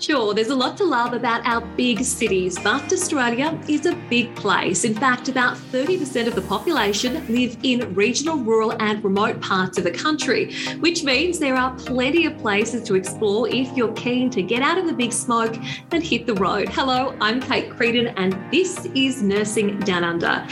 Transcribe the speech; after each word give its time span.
Sure, 0.00 0.32
there's 0.32 0.48
a 0.48 0.54
lot 0.54 0.78
to 0.78 0.84
love 0.84 1.12
about 1.12 1.46
our 1.46 1.60
big 1.76 2.02
cities, 2.02 2.58
but 2.64 2.90
Australia 2.90 3.60
is 3.68 3.84
a 3.84 3.94
big 4.08 4.34
place. 4.34 4.84
In 4.84 4.94
fact, 4.94 5.28
about 5.28 5.58
30% 5.58 6.26
of 6.26 6.34
the 6.34 6.40
population 6.40 7.26
live 7.28 7.58
in 7.64 7.94
regional, 7.94 8.38
rural, 8.38 8.72
and 8.80 9.04
remote 9.04 9.42
parts 9.42 9.76
of 9.76 9.84
the 9.84 9.90
country, 9.90 10.54
which 10.76 11.04
means 11.04 11.38
there 11.38 11.54
are 11.54 11.74
plenty 11.74 12.24
of 12.24 12.38
places 12.38 12.82
to 12.84 12.94
explore 12.94 13.46
if 13.48 13.76
you're 13.76 13.92
keen 13.92 14.30
to 14.30 14.42
get 14.42 14.62
out 14.62 14.78
of 14.78 14.86
the 14.86 14.94
big 14.94 15.12
smoke 15.12 15.54
and 15.92 16.02
hit 16.02 16.26
the 16.26 16.34
road. 16.34 16.70
Hello, 16.70 17.14
I'm 17.20 17.38
Kate 17.38 17.68
Creedon, 17.68 18.14
and 18.16 18.34
this 18.50 18.86
is 18.94 19.22
Nursing 19.22 19.80
Down 19.80 20.02
Under. 20.02 20.46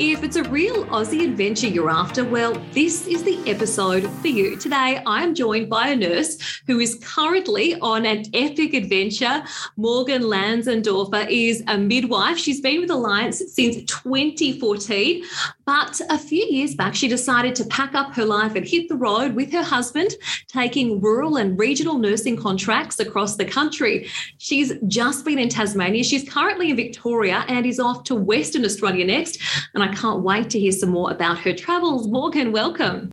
If 0.00 0.24
it's 0.24 0.36
a 0.36 0.42
real 0.42 0.86
Aussie 0.86 1.22
adventure 1.22 1.68
you're 1.68 1.90
after, 1.90 2.24
well, 2.24 2.60
this 2.72 3.06
is 3.06 3.22
the 3.22 3.48
episode 3.48 4.10
for 4.20 4.28
you. 4.28 4.56
Today, 4.56 5.00
I 5.06 5.22
am 5.22 5.36
joined 5.36 5.70
by 5.70 5.90
a 5.90 5.96
nurse 5.96 6.36
who 6.66 6.80
is 6.80 6.98
currently 7.00 7.78
on 7.80 8.04
an 8.04 8.24
epic 8.34 8.74
adventure 8.74 8.87
adventure. 8.88 9.44
Morgan 9.76 10.22
Lanzendoerfer 10.22 11.28
is 11.30 11.62
a 11.68 11.76
midwife. 11.76 12.38
She's 12.38 12.60
been 12.60 12.80
with 12.80 12.90
Alliance 12.90 13.42
since 13.52 13.76
2014, 13.84 15.24
but 15.66 16.00
a 16.08 16.18
few 16.18 16.44
years 16.46 16.74
back, 16.74 16.94
she 16.94 17.08
decided 17.08 17.54
to 17.56 17.64
pack 17.66 17.94
up 17.94 18.14
her 18.14 18.24
life 18.24 18.54
and 18.54 18.66
hit 18.66 18.88
the 18.88 18.96
road 18.96 19.34
with 19.34 19.52
her 19.52 19.62
husband, 19.62 20.14
taking 20.46 21.00
rural 21.00 21.36
and 21.36 21.58
regional 21.58 21.98
nursing 21.98 22.36
contracts 22.36 22.98
across 22.98 23.36
the 23.36 23.44
country. 23.44 24.08
She's 24.38 24.72
just 24.86 25.24
been 25.24 25.38
in 25.38 25.50
Tasmania. 25.50 26.02
She's 26.02 26.28
currently 26.28 26.70
in 26.70 26.76
Victoria 26.76 27.44
and 27.48 27.66
is 27.66 27.78
off 27.78 28.04
to 28.04 28.14
Western 28.14 28.64
Australia 28.64 29.04
next. 29.04 29.38
And 29.74 29.82
I 29.82 29.88
can't 29.94 30.22
wait 30.22 30.48
to 30.50 30.58
hear 30.58 30.72
some 30.72 30.90
more 30.90 31.10
about 31.10 31.38
her 31.40 31.52
travels. 31.52 32.08
Morgan, 32.08 32.52
welcome. 32.52 33.10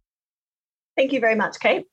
Thank 0.95 1.11
you 1.11 1.19
very 1.19 1.35
much, 1.35 1.59
Kate. 1.59 1.85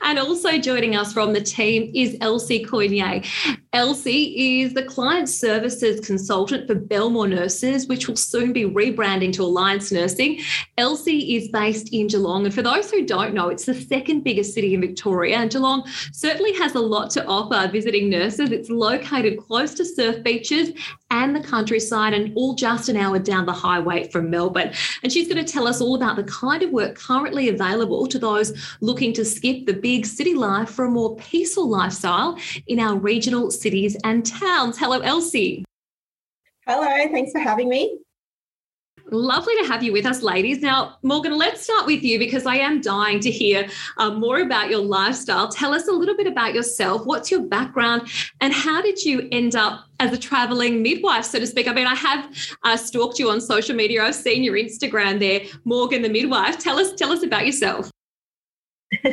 And 0.00 0.18
also 0.18 0.58
joining 0.58 0.96
us 0.96 1.12
from 1.12 1.32
the 1.32 1.40
team 1.40 1.90
is 1.94 2.16
Elsie 2.20 2.64
Coignet. 2.64 3.26
Elsie 3.74 4.62
is 4.62 4.72
the 4.72 4.82
client 4.82 5.28
services 5.28 6.00
consultant 6.00 6.66
for 6.66 6.74
Belmore 6.74 7.28
Nurses, 7.28 7.86
which 7.86 8.08
will 8.08 8.16
soon 8.16 8.50
be 8.50 8.64
rebranding 8.64 9.30
to 9.34 9.42
Alliance 9.42 9.92
Nursing. 9.92 10.40
Elsie 10.78 11.36
is 11.36 11.48
based 11.48 11.92
in 11.92 12.06
Geelong. 12.06 12.46
And 12.46 12.54
for 12.54 12.62
those 12.62 12.90
who 12.90 13.04
don't 13.04 13.34
know, 13.34 13.50
it's 13.50 13.66
the 13.66 13.74
second 13.74 14.24
biggest 14.24 14.54
city 14.54 14.72
in 14.72 14.80
Victoria. 14.80 15.36
And 15.36 15.50
Geelong 15.50 15.86
certainly 16.12 16.54
has 16.54 16.76
a 16.76 16.80
lot 16.80 17.10
to 17.10 17.26
offer 17.26 17.70
visiting 17.70 18.08
nurses. 18.08 18.52
It's 18.52 18.70
located 18.70 19.38
close 19.38 19.74
to 19.74 19.84
surf 19.84 20.22
beaches 20.22 20.70
and 21.10 21.34
the 21.34 21.40
countryside, 21.40 22.12
and 22.12 22.32
all 22.36 22.54
just 22.54 22.90
an 22.90 22.96
hour 22.96 23.18
down 23.18 23.46
the 23.46 23.52
highway 23.52 24.08
from 24.08 24.28
Melbourne. 24.28 24.72
And 25.02 25.10
she's 25.10 25.26
going 25.26 25.42
to 25.42 25.52
tell 25.52 25.66
us 25.66 25.80
all 25.80 25.94
about 25.94 26.16
the 26.16 26.24
kind 26.24 26.62
of 26.62 26.70
work 26.70 26.96
currently 26.96 27.48
available 27.48 28.06
to 28.06 28.18
those 28.18 28.76
looking 28.82 29.14
to 29.14 29.24
skip 29.24 29.64
the 29.64 29.72
big 29.72 30.04
city 30.04 30.34
life 30.34 30.68
for 30.68 30.84
a 30.84 30.90
more 30.90 31.16
peaceful 31.16 31.66
lifestyle 31.68 32.38
in 32.66 32.78
our 32.78 32.96
regional 32.96 33.50
cities 33.60 33.96
and 34.04 34.24
towns. 34.24 34.78
Hello, 34.78 35.00
Elsie. 35.00 35.64
Hello, 36.66 36.86
thanks 37.10 37.32
for 37.32 37.38
having 37.38 37.68
me. 37.68 37.98
Lovely 39.10 39.54
to 39.62 39.66
have 39.66 39.82
you 39.82 39.92
with 39.92 40.04
us, 40.04 40.22
ladies. 40.22 40.60
Now, 40.60 40.98
Morgan, 41.02 41.38
let's 41.38 41.62
start 41.62 41.86
with 41.86 42.02
you 42.02 42.18
because 42.18 42.44
I 42.44 42.56
am 42.56 42.82
dying 42.82 43.20
to 43.20 43.30
hear 43.30 43.66
uh, 43.96 44.10
more 44.10 44.40
about 44.40 44.68
your 44.68 44.80
lifestyle. 44.80 45.48
Tell 45.48 45.72
us 45.72 45.88
a 45.88 45.92
little 45.92 46.14
bit 46.14 46.26
about 46.26 46.52
yourself. 46.52 47.06
What's 47.06 47.30
your 47.30 47.40
background, 47.40 48.10
and 48.42 48.52
how 48.52 48.82
did 48.82 49.02
you 49.02 49.26
end 49.32 49.56
up 49.56 49.86
as 49.98 50.12
a 50.12 50.18
traveling 50.18 50.82
midwife, 50.82 51.24
so 51.24 51.38
to 51.38 51.46
speak? 51.46 51.68
I 51.68 51.72
mean, 51.72 51.86
I 51.86 51.94
have 51.94 52.36
uh, 52.64 52.76
stalked 52.76 53.18
you 53.18 53.30
on 53.30 53.40
social 53.40 53.74
media. 53.74 54.04
I've 54.04 54.14
seen 54.14 54.44
your 54.44 54.56
Instagram 54.56 55.18
there, 55.18 55.40
Morgan 55.64 56.02
the 56.02 56.10
midwife. 56.10 56.58
Tell 56.58 56.78
us, 56.78 56.92
tell 56.92 57.10
us 57.10 57.22
about 57.22 57.46
yourself. 57.46 57.90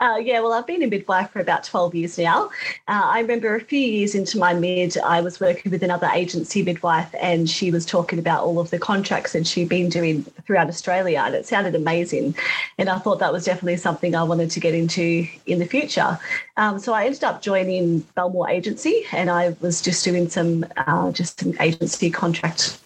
uh, 0.00 0.18
yeah, 0.22 0.40
well, 0.40 0.52
I've 0.52 0.66
been 0.66 0.82
a 0.82 0.86
midwife 0.86 1.30
for 1.30 1.40
about 1.40 1.64
12 1.64 1.94
years 1.94 2.18
now. 2.18 2.46
Uh, 2.88 3.02
I 3.04 3.20
remember 3.20 3.54
a 3.54 3.60
few 3.60 3.78
years 3.78 4.14
into 4.14 4.38
my 4.38 4.54
mid, 4.54 4.96
I 4.98 5.20
was 5.20 5.38
working 5.38 5.70
with 5.70 5.82
another 5.82 6.08
agency 6.14 6.62
midwife, 6.62 7.14
and 7.20 7.48
she 7.48 7.70
was 7.70 7.84
talking 7.84 8.18
about 8.18 8.42
all 8.42 8.58
of 8.58 8.70
the 8.70 8.78
contracts 8.78 9.32
that 9.32 9.46
she'd 9.46 9.68
been 9.68 9.90
doing 9.90 10.22
throughout 10.46 10.68
Australia, 10.68 11.22
and 11.26 11.34
it 11.34 11.46
sounded 11.46 11.74
amazing. 11.74 12.34
And 12.78 12.88
I 12.88 12.98
thought 12.98 13.18
that 13.18 13.32
was 13.32 13.44
definitely 13.44 13.76
something 13.76 14.14
I 14.14 14.22
wanted 14.22 14.50
to 14.52 14.60
get 14.60 14.74
into 14.74 15.26
in 15.46 15.58
the 15.58 15.66
future. 15.66 16.18
Um, 16.56 16.78
so 16.78 16.94
I 16.94 17.04
ended 17.04 17.24
up 17.24 17.42
joining 17.42 18.00
Belmore 18.14 18.48
Agency, 18.48 19.04
and 19.12 19.30
I 19.30 19.54
was 19.60 19.82
just 19.82 20.04
doing 20.04 20.28
some 20.28 20.64
uh, 20.78 21.12
just 21.12 21.40
some 21.40 21.54
agency 21.60 22.10
contract 22.10 22.81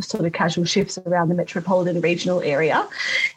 sort 0.00 0.24
of 0.24 0.32
casual 0.32 0.64
shifts 0.64 0.98
around 0.98 1.28
the 1.28 1.34
metropolitan 1.34 2.00
regional 2.00 2.40
area. 2.42 2.88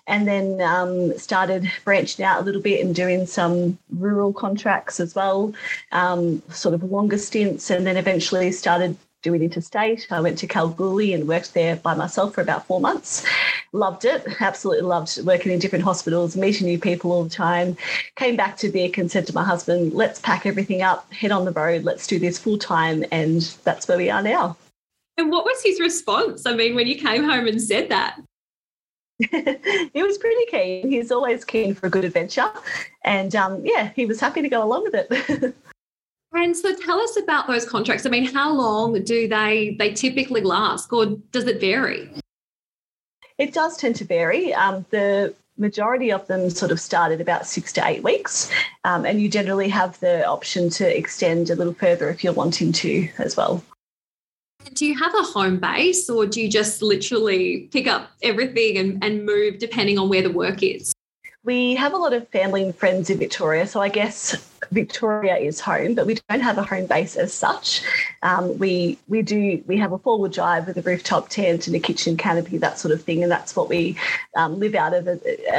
And 0.08 0.28
then 0.28 0.62
um, 0.62 1.18
started 1.18 1.72
branching 1.86 2.26
out 2.26 2.42
a 2.42 2.44
little 2.44 2.62
bit 2.62 2.86
and 2.86 2.94
doing 2.94 3.26
some 3.26 3.78
rural 3.92 4.34
contracts 4.34 5.00
as 5.00 5.16
well, 5.16 5.54
um, 5.92 6.42
sort 6.50 6.76
of 6.76 6.84
longer 6.84 7.18
stints, 7.18 7.70
and 7.70 7.86
then 7.86 7.98
eventually 7.98 8.52
started 8.52 8.98
doing 9.22 9.44
interstate. 9.44 10.08
I 10.12 10.22
went 10.22 10.38
to 10.40 10.48
Kalgoorlie 10.48 11.14
and 11.14 11.28
worked 11.28 11.54
there 11.54 11.76
by 11.76 11.94
myself 11.94 12.36
for 12.36 12.42
about 12.42 12.66
four 12.68 12.80
months. 12.80 13.26
Loved 13.74 14.06
it, 14.06 14.26
absolutely 14.40 14.88
loved 14.88 15.20
working 15.26 15.52
in 15.52 15.60
different 15.60 15.84
hospitals, 15.84 16.38
meeting 16.38 16.68
new 16.68 16.80
people 16.80 17.12
all 17.12 17.24
the 17.24 17.30
time. 17.30 17.76
Came 18.16 18.36
back 18.36 18.56
to 18.58 18.72
Vic 18.72 18.98
and 18.98 19.12
said 19.12 19.28
to 19.28 19.36
my 19.36 19.44
husband, 19.44 19.94
let's 19.94 20.20
pack 20.20 20.46
everything 20.46 20.82
up, 20.82 21.12
head 21.12 21.32
on 21.32 21.46
the 21.46 21.52
road, 21.52 21.84
let's 21.84 22.08
do 22.08 22.18
this 22.18 22.40
full 22.40 22.58
time. 22.58 23.04
And 23.12 23.42
that's 23.64 23.88
where 23.88 23.98
we 23.98 24.10
are 24.10 24.24
now. 24.24 24.56
And 25.20 25.30
what 25.30 25.44
was 25.44 25.62
his 25.62 25.82
response? 25.82 26.46
I 26.46 26.54
mean, 26.54 26.76
when 26.76 26.88
you 26.88 26.96
came 26.96 27.26
home 27.26 27.46
and 27.46 27.62
said 27.62 27.90
that? 27.90 28.22
he 29.20 30.02
was 30.02 30.18
pretty 30.18 30.46
keen. 30.50 30.90
He's 30.90 31.12
always 31.12 31.44
keen 31.44 31.76
for 31.76 31.88
a 31.88 31.90
good 31.90 32.06
adventure. 32.06 32.50
And 33.04 33.36
um, 33.36 33.62
yeah, 33.66 33.92
he 33.98 34.06
was 34.06 34.22
happy 34.22 34.42
to 34.42 34.48
go 34.48 34.64
along 34.64 34.84
with 34.84 34.94
it. 34.96 35.56
and 36.34 36.56
so 36.56 36.74
tell 36.74 37.02
us 37.02 37.18
about 37.18 37.48
those 37.48 37.66
contracts. 37.68 38.06
I 38.06 38.10
mean, 38.10 38.34
how 38.34 38.54
long 38.54 39.04
do 39.04 39.28
they 39.28 39.76
they 39.78 39.94
typically 39.94 40.40
last 40.40 40.94
or 40.94 41.08
does 41.34 41.48
it 41.48 41.60
vary? 41.60 42.10
It 43.38 43.54
does 43.54 43.76
tend 43.76 43.98
to 43.98 44.06
vary. 44.06 44.54
Um, 44.54 44.86
the 44.90 45.34
majority 45.58 46.14
of 46.14 46.26
them 46.28 46.50
sort 46.50 46.72
of 46.72 46.80
start 46.80 47.12
at 47.12 47.20
about 47.20 47.46
six 47.46 47.74
to 47.74 47.86
eight 47.86 48.04
weeks. 48.04 48.50
Um, 48.86 49.06
and 49.06 49.22
you 49.22 49.28
generally 49.28 49.68
have 49.68 50.00
the 50.00 50.26
option 50.26 50.70
to 50.70 50.98
extend 50.98 51.50
a 51.50 51.56
little 51.56 51.74
further 51.74 52.10
if 52.10 52.24
you're 52.24 52.32
wanting 52.32 52.72
to 52.72 53.10
as 53.18 53.36
well. 53.36 53.62
Do 54.80 54.86
you 54.86 54.98
have 54.98 55.14
a 55.14 55.24
home 55.24 55.58
base 55.58 56.10
or 56.10 56.26
do 56.26 56.42
you 56.42 56.50
just 56.50 56.82
literally 56.82 57.68
pick 57.72 57.86
up 57.86 58.12
everything 58.24 58.78
and, 58.78 59.04
and 59.04 59.26
move 59.26 59.60
depending 59.60 60.00
on 60.00 60.08
where 60.08 60.22
the 60.22 60.32
work 60.32 60.64
is? 60.64 60.94
We 61.44 61.76
have 61.76 61.94
a 61.94 61.98
lot 61.98 62.14
of 62.14 62.30
family 62.30 62.64
and 62.64 62.74
friends 62.74 63.10
in 63.10 63.18
Victoria, 63.18 63.68
so 63.68 63.82
I 63.82 63.90
guess 63.90 64.36
Victoria 64.72 65.36
is 65.36 65.60
home, 65.60 65.96
but 65.96 66.06
we 66.06 66.18
don't 66.30 66.40
have 66.40 66.58
a 66.58 66.64
home 66.64 66.86
base 66.86 67.18
as 67.18 67.34
such. 67.34 67.82
Um, 68.24 68.58
we 68.58 68.98
we 69.08 69.22
do 69.22 69.62
we 69.66 69.76
have 69.78 69.92
a 69.94 69.98
four 69.98 70.20
wheel 70.20 70.30
drive 70.30 70.68
with 70.68 70.78
a 70.78 70.82
rooftop 70.82 71.28
tent 71.28 71.68
and 71.68 71.76
a 71.76 71.80
kitchen 71.80 72.16
canopy, 72.16 72.58
that 72.58 72.78
sort 72.78 72.94
of 72.94 73.02
thing, 73.02 73.24
and 73.24 73.32
that's 73.32 73.56
what 73.56 73.68
we 73.68 73.98
um, 74.36 74.60
live 74.60 74.76
out 74.76 74.94
of 74.94 75.08
uh, 75.08 75.18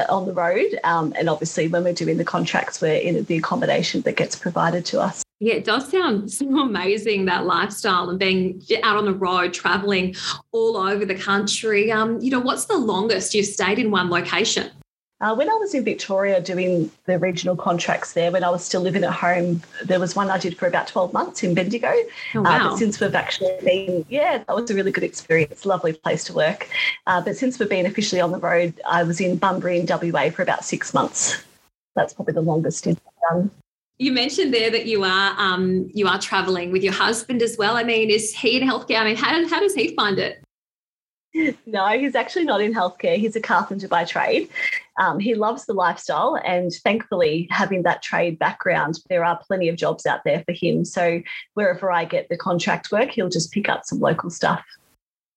on 0.08 0.26
the 0.26 0.32
road. 0.32 0.78
Um, 0.84 1.12
and 1.18 1.28
obviously, 1.28 1.68
when 1.68 1.84
we're 1.84 1.92
doing 1.92 2.18
the 2.18 2.24
contracts, 2.24 2.80
we're 2.80 2.94
in 2.94 3.24
the 3.24 3.36
accommodation 3.36 4.02
that 4.02 4.16
gets 4.16 4.36
provided 4.36 4.84
to 4.86 5.00
us. 5.00 5.24
Yeah, 5.40 5.54
it 5.54 5.64
does 5.64 5.90
sound 5.90 6.30
so 6.32 6.46
amazing 6.60 7.24
that 7.24 7.46
lifestyle 7.46 8.10
and 8.10 8.18
being 8.18 8.62
out 8.82 8.96
on 8.96 9.06
the 9.06 9.14
road, 9.14 9.52
traveling 9.52 10.14
all 10.52 10.76
over 10.76 11.04
the 11.04 11.14
country. 11.14 11.90
Um, 11.90 12.20
you 12.20 12.30
know, 12.30 12.40
what's 12.40 12.66
the 12.66 12.76
longest 12.76 13.34
you've 13.34 13.46
stayed 13.46 13.78
in 13.78 13.90
one 13.90 14.10
location? 14.10 14.70
Uh, 15.22 15.34
when 15.34 15.50
I 15.50 15.54
was 15.54 15.74
in 15.74 15.84
Victoria 15.84 16.40
doing 16.40 16.90
the 17.04 17.18
regional 17.18 17.54
contracts 17.54 18.14
there, 18.14 18.30
when 18.30 18.42
I 18.42 18.48
was 18.48 18.64
still 18.64 18.80
living 18.80 19.04
at 19.04 19.12
home, 19.12 19.60
there 19.84 20.00
was 20.00 20.16
one 20.16 20.30
I 20.30 20.38
did 20.38 20.56
for 20.56 20.66
about 20.66 20.88
12 20.88 21.12
months 21.12 21.42
in 21.42 21.52
Bendigo. 21.52 21.92
Oh, 22.34 22.40
wow. 22.40 22.68
Uh, 22.68 22.70
but 22.70 22.78
since 22.78 22.98
we've 22.98 23.14
actually 23.14 23.54
been, 23.62 24.06
yeah, 24.08 24.38
that 24.38 24.56
was 24.56 24.70
a 24.70 24.74
really 24.74 24.90
good 24.90 25.04
experience, 25.04 25.66
lovely 25.66 25.92
place 25.92 26.24
to 26.24 26.32
work. 26.32 26.70
Uh, 27.06 27.20
but 27.20 27.36
since 27.36 27.58
we've 27.58 27.68
been 27.68 27.84
officially 27.84 28.22
on 28.22 28.32
the 28.32 28.38
road, 28.38 28.80
I 28.88 29.02
was 29.02 29.20
in 29.20 29.36
Bunbury 29.36 29.78
in 29.78 29.86
WA 29.86 30.30
for 30.30 30.40
about 30.40 30.64
six 30.64 30.94
months. 30.94 31.44
That's 31.96 32.14
probably 32.14 32.32
the 32.32 32.40
longest 32.40 32.86
I've 32.86 32.98
done. 33.28 33.50
You 34.00 34.12
mentioned 34.12 34.54
there 34.54 34.70
that 34.70 34.86
you 34.86 35.04
are 35.04 35.34
um, 35.36 35.90
you 35.92 36.08
are 36.08 36.18
traveling 36.18 36.72
with 36.72 36.82
your 36.82 36.94
husband 36.94 37.42
as 37.42 37.58
well. 37.58 37.76
I 37.76 37.82
mean, 37.82 38.08
is 38.08 38.34
he 38.34 38.58
in 38.58 38.66
healthcare? 38.66 38.98
I 38.98 39.04
mean, 39.04 39.16
how, 39.16 39.46
how 39.46 39.60
does 39.60 39.74
he 39.74 39.94
find 39.94 40.18
it? 40.18 40.42
No, 41.66 41.86
he's 41.86 42.14
actually 42.14 42.46
not 42.46 42.62
in 42.62 42.72
healthcare. 42.72 43.18
He's 43.18 43.36
a 43.36 43.42
carpenter 43.42 43.88
by 43.88 44.04
trade. 44.04 44.48
Um, 44.98 45.18
he 45.20 45.34
loves 45.34 45.66
the 45.66 45.74
lifestyle, 45.74 46.40
and 46.46 46.72
thankfully, 46.82 47.46
having 47.50 47.82
that 47.82 48.02
trade 48.02 48.38
background, 48.38 48.98
there 49.10 49.22
are 49.22 49.38
plenty 49.46 49.68
of 49.68 49.76
jobs 49.76 50.06
out 50.06 50.24
there 50.24 50.42
for 50.46 50.52
him. 50.52 50.86
So 50.86 51.20
wherever 51.52 51.92
I 51.92 52.06
get 52.06 52.30
the 52.30 52.38
contract 52.38 52.90
work, 52.90 53.10
he'll 53.10 53.28
just 53.28 53.52
pick 53.52 53.68
up 53.68 53.84
some 53.84 54.00
local 54.00 54.30
stuff. 54.30 54.64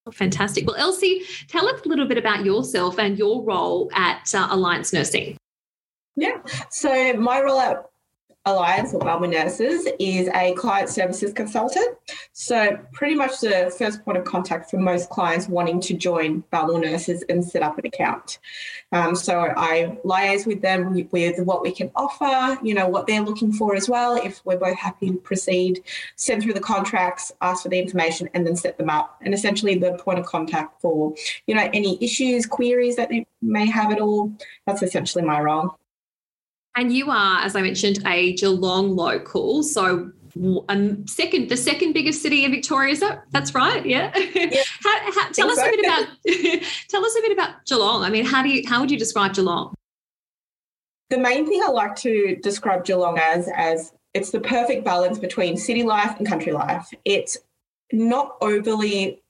Oh, 0.06 0.12
fantastic. 0.12 0.66
Well, 0.66 0.78
Elsie, 0.78 1.24
tell 1.50 1.68
us 1.68 1.82
a 1.86 1.90
little 1.90 2.08
bit 2.08 2.18
about 2.18 2.46
yourself 2.46 2.98
and 2.98 3.20
your 3.20 3.44
role 3.44 3.90
at 3.94 4.34
uh, 4.34 4.48
Alliance 4.50 4.94
Nursing. 4.94 5.36
Yeah. 6.16 6.38
So 6.70 7.14
my 7.14 7.42
role 7.42 7.60
at 7.60 7.86
Alliance 8.46 8.94
or 8.94 9.00
Balma 9.00 9.30
Nurses 9.30 9.88
is 10.00 10.30
a 10.36 10.54
client 10.56 10.90
services 10.90 11.32
consultant. 11.32 11.98
So, 12.34 12.78
pretty 12.92 13.16
much 13.16 13.40
the 13.40 13.74
first 13.78 14.04
point 14.04 14.18
of 14.18 14.26
contact 14.26 14.70
for 14.70 14.78
most 14.78 15.10
clients 15.10 15.48
wanting 15.48 15.80
to 15.82 15.94
join 15.94 16.44
Balma 16.52 16.82
Nurses 16.82 17.24
and 17.30 17.44
set 17.44 17.64
up 17.64 17.78
an 17.78 17.86
account. 17.86 18.40
Um, 18.92 19.16
so, 19.16 19.54
I 19.56 19.98
liaise 20.04 20.46
with 20.46 20.62
them 20.62 21.08
with 21.12 21.40
what 21.40 21.62
we 21.62 21.72
can 21.72 21.90
offer, 21.96 22.60
you 22.62 22.74
know, 22.74 22.88
what 22.88 23.08
they're 23.08 23.22
looking 23.22 23.54
for 23.54 23.76
as 23.76 23.88
well. 23.88 24.16
If 24.16 24.42
we're 24.44 24.58
both 24.58 24.78
happy 24.78 25.12
to 25.12 25.18
proceed, 25.18 25.82
send 26.18 26.44
through 26.44 26.54
the 26.54 26.60
contracts, 26.60 27.32
ask 27.42 27.64
for 27.64 27.70
the 27.70 27.80
information, 27.80 28.30
and 28.34 28.46
then 28.46 28.58
set 28.58 28.78
them 28.78 28.90
up. 28.90 29.20
And 29.22 29.34
essentially, 29.34 29.78
the 29.78 29.94
point 29.94 30.20
of 30.20 30.26
contact 30.26 30.82
for, 30.82 31.16
you 31.48 31.56
know, 31.56 31.70
any 31.74 31.98
issues, 32.04 32.46
queries 32.46 32.98
that 32.98 33.08
they 33.08 33.26
may 33.42 33.68
have 33.68 33.94
at 33.94 34.02
all. 34.02 34.34
That's 34.68 34.84
essentially 34.84 35.24
my 35.24 35.40
role. 35.40 35.78
And 36.76 36.92
you 36.92 37.12
are, 37.12 37.42
as 37.42 37.56
I 37.56 37.62
mentioned, 37.62 38.00
a 38.06 38.34
Geelong 38.34 38.96
local. 38.96 39.64
So 39.64 40.12
um, 40.70 41.06
second, 41.08 41.50
the 41.50 41.58
second 41.58 41.94
biggest 41.94 42.22
city 42.22 42.44
in 42.44 42.52
Victoria. 42.52 42.92
Is 42.92 43.00
that 43.02 43.24
that's 43.32 43.54
right? 43.54 43.86
Yeah. 43.86 44.12
yeah 44.36 44.64
how, 44.82 45.12
how, 45.12 45.30
tell 45.30 45.50
us 45.50 45.58
so. 45.58 45.68
a 45.68 45.70
bit 45.70 45.80
about 45.80 46.08
tell 46.90 47.06
us 47.06 47.16
a 47.18 47.22
bit 47.22 47.32
about 47.32 47.66
Geelong. 47.66 48.04
I 48.04 48.10
mean, 48.10 48.26
how 48.26 48.42
do 48.42 48.50
you 48.50 48.68
how 48.68 48.82
would 48.82 48.92
you 48.92 48.98
describe 48.98 49.34
Geelong? 49.34 49.74
The 51.10 51.20
main 51.20 51.46
thing 51.48 51.62
I 51.64 51.70
like 51.70 51.96
to 51.98 52.38
describe 52.38 52.86
Geelong 52.86 53.20
as 53.20 53.50
as 53.56 53.94
it's 54.14 54.32
the 54.32 54.40
perfect 54.40 54.84
balance 54.84 55.20
between 55.20 55.58
city 55.58 55.84
life 55.84 56.18
and 56.18 56.28
country 56.28 56.52
life. 56.52 56.92
It's 57.06 57.38
not 57.92 58.36
overly 58.42 59.22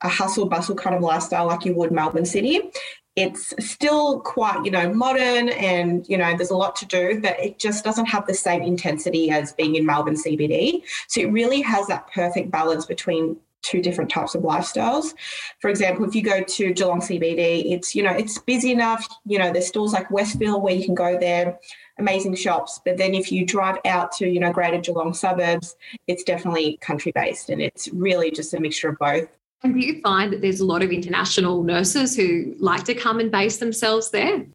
a 0.00 0.08
hustle 0.08 0.46
bustle 0.46 0.74
kind 0.74 0.94
of 0.94 1.02
lifestyle 1.02 1.46
like 1.46 1.64
you 1.64 1.74
would 1.74 1.92
Melbourne 1.92 2.26
City 2.26 2.70
it's 3.18 3.52
still 3.58 4.20
quite 4.20 4.64
you 4.64 4.70
know 4.70 4.92
modern 4.94 5.48
and 5.48 6.08
you 6.08 6.16
know 6.16 6.36
there's 6.36 6.50
a 6.50 6.56
lot 6.56 6.76
to 6.76 6.86
do 6.86 7.20
but 7.20 7.38
it 7.40 7.58
just 7.58 7.84
doesn't 7.84 8.06
have 8.06 8.24
the 8.26 8.34
same 8.34 8.62
intensity 8.62 9.28
as 9.30 9.52
being 9.52 9.74
in 9.74 9.84
melbourne 9.84 10.14
cbd 10.14 10.82
so 11.08 11.20
it 11.20 11.32
really 11.32 11.60
has 11.60 11.88
that 11.88 12.08
perfect 12.12 12.50
balance 12.50 12.86
between 12.86 13.36
two 13.60 13.82
different 13.82 14.08
types 14.08 14.36
of 14.36 14.42
lifestyles. 14.42 15.14
For 15.60 15.68
example 15.68 16.04
if 16.04 16.14
you 16.14 16.22
go 16.22 16.42
to 16.42 16.72
geelong 16.72 17.00
cbd 17.00 17.72
it's 17.72 17.92
you 17.92 18.04
know 18.04 18.12
it's 18.12 18.38
busy 18.38 18.70
enough 18.70 19.04
you 19.26 19.38
know 19.38 19.52
there's 19.52 19.66
stores 19.66 19.92
like 19.92 20.10
Westfield 20.12 20.62
where 20.62 20.74
you 20.74 20.84
can 20.84 20.94
go 20.94 21.18
there 21.18 21.58
amazing 21.98 22.36
shops 22.36 22.80
but 22.84 22.96
then 22.98 23.14
if 23.14 23.32
you 23.32 23.44
drive 23.44 23.78
out 23.84 24.12
to 24.12 24.28
you 24.28 24.38
know 24.38 24.52
greater 24.52 24.78
geelong 24.78 25.12
suburbs 25.12 25.74
it's 26.06 26.22
definitely 26.22 26.78
country 26.80 27.10
based 27.10 27.50
and 27.50 27.60
it's 27.60 27.88
really 27.88 28.30
just 28.30 28.54
a 28.54 28.60
mixture 28.60 28.90
of 28.90 28.98
both 28.98 29.37
and 29.62 29.74
do 29.74 29.80
you 29.80 30.00
find 30.00 30.32
that 30.32 30.40
there's 30.40 30.60
a 30.60 30.66
lot 30.66 30.82
of 30.82 30.90
international 30.90 31.62
nurses 31.62 32.16
who 32.16 32.54
like 32.58 32.84
to 32.84 32.94
come 32.94 33.18
and 33.18 33.30
base 33.30 33.58
themselves 33.58 34.10
there? 34.10 34.46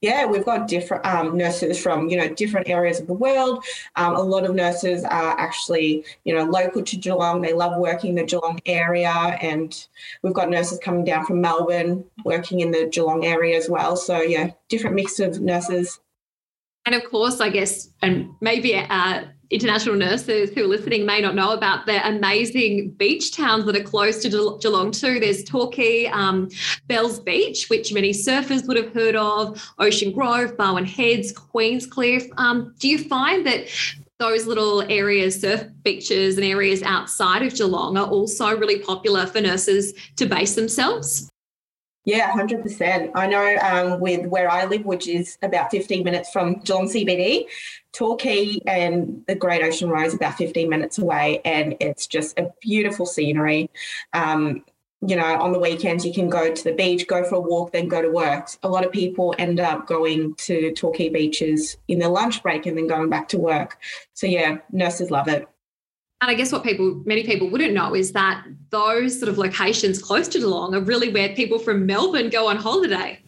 Yeah, 0.00 0.26
we've 0.26 0.44
got 0.44 0.68
different 0.68 1.04
um, 1.04 1.36
nurses 1.36 1.80
from 1.80 2.08
you 2.08 2.16
know 2.16 2.28
different 2.32 2.68
areas 2.68 3.00
of 3.00 3.08
the 3.08 3.14
world. 3.14 3.64
Um, 3.96 4.14
a 4.14 4.22
lot 4.22 4.44
of 4.44 4.54
nurses 4.54 5.02
are 5.02 5.38
actually 5.38 6.04
you 6.24 6.34
know 6.34 6.44
local 6.44 6.82
to 6.84 6.96
Geelong. 6.96 7.42
They 7.42 7.52
love 7.52 7.78
working 7.78 8.14
the 8.14 8.22
Geelong 8.22 8.60
area, 8.64 9.10
and 9.10 9.86
we've 10.22 10.32
got 10.32 10.50
nurses 10.50 10.78
coming 10.78 11.04
down 11.04 11.26
from 11.26 11.40
Melbourne 11.40 12.04
working 12.24 12.60
in 12.60 12.70
the 12.70 12.88
Geelong 12.92 13.24
area 13.24 13.56
as 13.56 13.68
well. 13.68 13.96
So 13.96 14.20
yeah, 14.20 14.52
different 14.68 14.94
mix 14.94 15.18
of 15.18 15.40
nurses. 15.40 15.98
And 16.86 16.94
of 16.94 17.04
course, 17.10 17.40
I 17.40 17.50
guess, 17.50 17.90
and 18.00 18.30
maybe 18.40 18.76
uh, 18.76 19.24
international 19.50 19.96
nurses 19.96 20.50
who 20.50 20.64
are 20.64 20.68
listening 20.68 21.06
may 21.06 21.20
not 21.20 21.34
know 21.34 21.52
about 21.52 21.86
the 21.86 22.06
amazing 22.06 22.90
beach 22.90 23.34
towns 23.34 23.64
that 23.66 23.76
are 23.76 23.82
close 23.82 24.20
to 24.22 24.28
Geelong 24.60 24.90
too. 24.90 25.18
There's 25.18 25.42
Torquay, 25.44 26.06
um, 26.06 26.48
Bells 26.86 27.18
Beach, 27.20 27.68
which 27.70 27.92
many 27.92 28.12
surfers 28.12 28.66
would 28.66 28.76
have 28.76 28.92
heard 28.92 29.16
of, 29.16 29.62
Ocean 29.78 30.12
Grove, 30.12 30.56
Barwon 30.56 30.84
Heads, 30.84 31.32
Queenscliff. 31.32 32.28
Um, 32.36 32.74
do 32.78 32.88
you 32.88 32.98
find 32.98 33.46
that 33.46 33.68
those 34.18 34.46
little 34.46 34.82
areas, 34.90 35.40
surf 35.40 35.64
beaches 35.82 36.36
and 36.36 36.44
areas 36.44 36.82
outside 36.82 37.42
of 37.42 37.54
Geelong 37.54 37.96
are 37.96 38.08
also 38.08 38.56
really 38.56 38.80
popular 38.80 39.26
for 39.26 39.40
nurses 39.40 39.94
to 40.16 40.26
base 40.26 40.56
themselves? 40.56 41.30
Yeah, 42.08 42.30
100%. 42.30 43.10
I 43.14 43.26
know 43.26 43.58
um, 43.58 44.00
with 44.00 44.24
where 44.28 44.50
I 44.50 44.64
live, 44.64 44.86
which 44.86 45.06
is 45.06 45.36
about 45.42 45.70
15 45.70 46.02
minutes 46.02 46.30
from 46.30 46.54
Geelong 46.60 46.88
CBD, 46.88 47.44
Torquay 47.92 48.62
and 48.66 49.22
the 49.26 49.34
Great 49.34 49.62
Ocean 49.62 49.90
Road 49.90 50.06
is 50.06 50.14
about 50.14 50.38
15 50.38 50.70
minutes 50.70 50.96
away, 50.96 51.42
and 51.44 51.76
it's 51.80 52.06
just 52.06 52.38
a 52.38 52.50
beautiful 52.62 53.04
scenery. 53.04 53.68
Um, 54.14 54.64
you 55.06 55.16
know, 55.16 55.38
on 55.38 55.52
the 55.52 55.58
weekends, 55.58 56.06
you 56.06 56.14
can 56.14 56.30
go 56.30 56.50
to 56.50 56.64
the 56.64 56.72
beach, 56.72 57.06
go 57.06 57.24
for 57.24 57.34
a 57.34 57.40
walk, 57.40 57.72
then 57.72 57.88
go 57.88 58.00
to 58.00 58.10
work. 58.10 58.48
A 58.62 58.70
lot 58.70 58.86
of 58.86 58.90
people 58.90 59.34
end 59.38 59.60
up 59.60 59.86
going 59.86 60.34
to 60.36 60.72
Torquay 60.72 61.10
beaches 61.10 61.76
in 61.88 61.98
their 61.98 62.08
lunch 62.08 62.42
break 62.42 62.64
and 62.64 62.78
then 62.78 62.86
going 62.86 63.10
back 63.10 63.28
to 63.28 63.38
work. 63.38 63.76
So, 64.14 64.26
yeah, 64.26 64.56
nurses 64.72 65.10
love 65.10 65.28
it. 65.28 65.46
And 66.20 66.30
I 66.30 66.34
guess 66.34 66.50
what 66.50 66.64
people, 66.64 67.00
many 67.04 67.22
people 67.24 67.48
wouldn't 67.48 67.74
know 67.74 67.94
is 67.94 68.12
that 68.12 68.44
those 68.70 69.18
sort 69.18 69.28
of 69.28 69.38
locations 69.38 70.02
close 70.02 70.26
to 70.28 70.38
Geelong 70.38 70.74
are 70.74 70.80
really 70.80 71.12
where 71.12 71.28
people 71.34 71.58
from 71.58 71.86
Melbourne 71.86 72.28
go 72.28 72.48
on 72.48 72.56
holiday. 72.56 73.20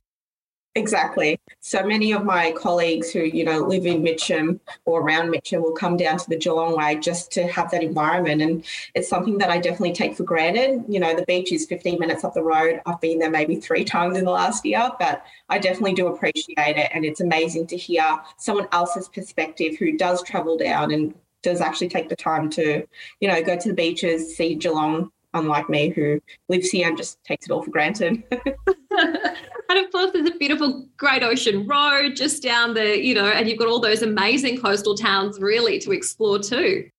Exactly. 0.77 1.41
So 1.59 1.85
many 1.85 2.13
of 2.13 2.25
my 2.25 2.53
colleagues 2.53 3.11
who, 3.11 3.21
you 3.21 3.45
know, 3.45 3.59
live 3.59 3.87
in 3.87 4.05
Mitcham 4.05 4.61
or 4.85 5.01
around 5.01 5.31
Mitcham 5.31 5.63
will 5.63 5.73
come 5.73 5.97
down 5.97 6.19
to 6.19 6.29
the 6.29 6.37
Geelong 6.37 6.77
Way 6.77 6.95
just 6.97 7.33
to 7.33 7.49
have 7.49 7.73
that 7.73 7.83
environment. 7.83 8.41
And 8.41 8.65
it's 8.95 9.09
something 9.09 9.39
that 9.39 9.51
I 9.51 9.59
definitely 9.59 9.93
take 9.93 10.17
for 10.17 10.23
granted. 10.23 10.85
You 10.89 11.01
know, 11.01 11.15
the 11.15 11.25
beach 11.27 11.51
is 11.51 11.67
15 11.67 11.99
minutes 11.99 12.23
up 12.23 12.35
the 12.35 12.43
road. 12.45 12.81
I've 12.87 13.01
been 13.01 13.19
there 13.19 13.31
maybe 13.31 13.57
three 13.57 13.85
times 13.85 14.17
in 14.17 14.25
the 14.25 14.31
last 14.31 14.65
year, 14.65 14.91
but 15.01 15.25
I 15.49 15.59
definitely 15.59 15.95
do 15.95 16.07
appreciate 16.07 16.77
it. 16.77 16.91
And 16.95 17.05
it's 17.05 17.21
amazing 17.21 17.67
to 17.69 17.77
hear 17.77 18.21
someone 18.37 18.69
else's 18.71 19.09
perspective 19.09 19.77
who 19.77 19.97
does 19.97 20.23
travel 20.23 20.57
down 20.57 20.93
and 20.93 21.15
does 21.43 21.61
actually 21.61 21.89
take 21.89 22.09
the 22.09 22.17
time 22.17 22.51
to, 22.51 22.87
you 23.21 23.29
know, 23.29 23.43
go 23.43 23.57
to 23.57 23.69
the 23.69 23.75
beaches, 23.75 24.37
see 24.37 24.55
Geelong, 24.55 25.11
unlike 25.35 25.69
me 25.69 25.91
who 25.91 26.21
lives 26.49 26.71
here 26.71 26.89
and 26.89 26.97
just 26.97 27.23
takes 27.25 27.47
it 27.47 27.53
all 27.53 27.63
for 27.63 27.71
granted. 27.71 28.23
and 28.31 29.79
of 29.79 29.93
course, 29.93 30.11
there's 30.13 30.29
a 30.29 30.37
beautiful 30.37 30.87
Great 30.97 31.23
Ocean 31.23 31.67
Road 31.67 32.17
just 32.17 32.43
down 32.43 32.75
the, 32.75 33.03
you 33.03 33.15
know, 33.15 33.27
and 33.27 33.49
you've 33.49 33.59
got 33.59 33.69
all 33.69 33.81
those 33.81 34.03
amazing 34.03 34.61
coastal 34.61 34.95
towns 34.95 35.39
really 35.41 35.79
to 35.81 35.93
explore 35.93 36.39
too. 36.39 36.91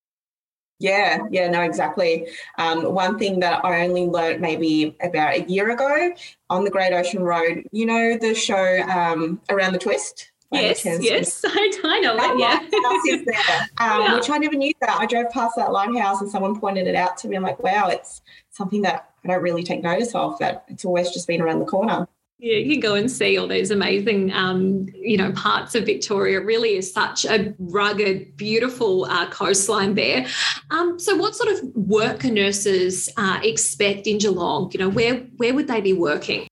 Yeah, 0.79 1.19
yeah, 1.29 1.47
no, 1.47 1.61
exactly. 1.61 2.27
Um, 2.57 2.93
one 2.93 3.19
thing 3.19 3.39
that 3.41 3.63
I 3.63 3.85
only 3.85 4.07
learnt 4.07 4.41
maybe 4.41 4.97
about 5.03 5.35
a 5.35 5.43
year 5.43 5.69
ago 5.69 6.11
on 6.49 6.63
the 6.63 6.71
Great 6.71 6.91
Ocean 6.91 7.21
Road, 7.21 7.67
you 7.71 7.85
know, 7.85 8.17
the 8.17 8.33
show 8.33 8.81
um, 8.89 9.39
Around 9.49 9.73
the 9.73 9.79
Twist? 9.79 10.30
Yes, 10.51 10.85
yes, 10.85 11.41
I, 11.47 11.71
I 11.83 11.99
know 12.01 12.15
that. 12.17 12.35
Yeah, 12.37 12.59
lighthouse 12.59 13.05
is 13.07 13.25
there, 13.25 13.61
um, 13.77 14.01
yeah. 14.01 14.15
which 14.15 14.29
I 14.29 14.37
never 14.37 14.55
knew 14.55 14.73
that. 14.81 14.99
I 14.99 15.05
drove 15.05 15.29
past 15.31 15.55
that 15.55 15.71
lighthouse 15.71 16.19
and 16.21 16.29
someone 16.29 16.59
pointed 16.59 16.87
it 16.87 16.95
out 16.95 17.17
to 17.19 17.29
me. 17.29 17.37
I'm 17.37 17.43
like, 17.43 17.61
wow, 17.63 17.87
it's 17.87 18.21
something 18.49 18.81
that 18.81 19.11
I 19.23 19.29
don't 19.29 19.41
really 19.41 19.63
take 19.63 19.81
notice 19.81 20.13
of. 20.13 20.37
That 20.39 20.65
it's 20.67 20.83
always 20.83 21.11
just 21.11 21.27
been 21.27 21.41
around 21.41 21.59
the 21.59 21.65
corner. 21.65 22.07
Yeah, 22.37 22.57
you 22.57 22.71
can 22.71 22.79
go 22.79 22.95
and 22.95 23.09
see 23.09 23.37
all 23.37 23.47
those 23.47 23.69
amazing, 23.69 24.33
um, 24.33 24.87
you 24.95 25.15
know, 25.15 25.31
parts 25.33 25.75
of 25.75 25.85
Victoria. 25.85 26.39
It 26.39 26.45
really 26.45 26.75
is 26.75 26.91
such 26.91 27.23
a 27.23 27.53
rugged, 27.59 28.35
beautiful 28.35 29.05
uh, 29.05 29.29
coastline 29.29 29.93
there. 29.93 30.25
Um, 30.71 30.97
so, 30.97 31.15
what 31.15 31.35
sort 31.35 31.53
of 31.53 31.63
work 31.75 32.23
nurses 32.23 33.09
uh, 33.15 33.39
expect 33.43 34.07
in 34.07 34.17
Geelong? 34.17 34.71
You 34.73 34.79
know, 34.79 34.89
where 34.89 35.17
where 35.37 35.53
would 35.53 35.67
they 35.67 35.81
be 35.81 35.93
working? 35.93 36.47